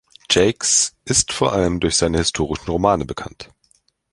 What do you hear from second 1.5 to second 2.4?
allem durch seine